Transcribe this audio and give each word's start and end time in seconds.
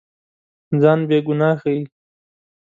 ځان 0.81 0.99
بېګناه 1.09 1.55
ښيي. 1.61 1.81